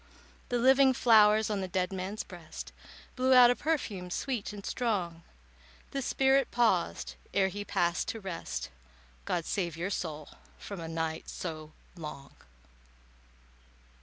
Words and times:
The 0.49 0.57
living 0.57 0.93
flowers 0.93 1.51
on 1.51 1.61
the 1.61 1.67
dead 1.67 1.93
man's 1.93 2.23
breast 2.23 2.71
Blew 3.15 3.35
out 3.35 3.51
a 3.51 3.55
perfume 3.55 4.09
sweet 4.09 4.51
and 4.51 4.65
strong. 4.65 5.21
The 5.91 6.01
spirit 6.01 6.49
paused 6.49 7.13
ere 7.35 7.49
he 7.49 7.63
passed 7.63 8.07
to 8.07 8.19
rest— 8.19 8.69
"God 9.25 9.45
save 9.45 9.77
your 9.77 9.91
soul 9.91 10.29
from 10.57 10.79
a 10.79 10.87
night 10.87 11.29
so 11.29 11.73
long." 11.95 12.31